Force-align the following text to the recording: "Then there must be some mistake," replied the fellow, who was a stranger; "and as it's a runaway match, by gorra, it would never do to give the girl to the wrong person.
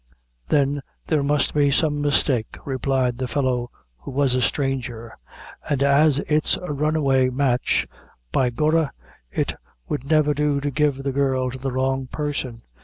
"Then 0.49 0.81
there 1.05 1.21
must 1.21 1.53
be 1.53 1.69
some 1.69 2.01
mistake," 2.01 2.57
replied 2.65 3.19
the 3.19 3.27
fellow, 3.27 3.69
who 3.99 4.09
was 4.09 4.33
a 4.33 4.41
stranger; 4.41 5.13
"and 5.69 5.83
as 5.83 6.17
it's 6.21 6.57
a 6.57 6.73
runaway 6.73 7.29
match, 7.29 7.85
by 8.31 8.49
gorra, 8.49 8.89
it 9.29 9.53
would 9.87 10.03
never 10.09 10.33
do 10.33 10.59
to 10.59 10.71
give 10.71 11.03
the 11.03 11.11
girl 11.11 11.51
to 11.51 11.59
the 11.59 11.71
wrong 11.71 12.07
person. 12.07 12.61